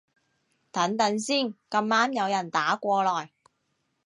[0.71, 3.29] 等等先，咁啱有人打過來